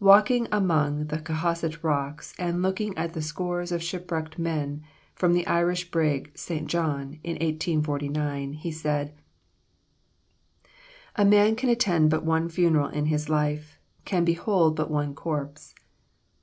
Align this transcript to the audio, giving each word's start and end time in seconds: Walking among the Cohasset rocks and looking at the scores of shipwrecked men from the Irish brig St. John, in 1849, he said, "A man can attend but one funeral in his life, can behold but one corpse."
Walking 0.00 0.48
among 0.50 1.08
the 1.08 1.18
Cohasset 1.18 1.84
rocks 1.84 2.32
and 2.38 2.62
looking 2.62 2.96
at 2.96 3.12
the 3.12 3.20
scores 3.20 3.70
of 3.70 3.82
shipwrecked 3.82 4.38
men 4.38 4.82
from 5.14 5.34
the 5.34 5.46
Irish 5.46 5.90
brig 5.90 6.32
St. 6.34 6.66
John, 6.68 7.18
in 7.22 7.32
1849, 7.34 8.54
he 8.54 8.72
said, 8.72 9.12
"A 11.16 11.26
man 11.26 11.54
can 11.54 11.68
attend 11.68 12.08
but 12.08 12.24
one 12.24 12.48
funeral 12.48 12.88
in 12.88 13.04
his 13.04 13.28
life, 13.28 13.78
can 14.06 14.24
behold 14.24 14.74
but 14.74 14.90
one 14.90 15.14
corpse." 15.14 15.74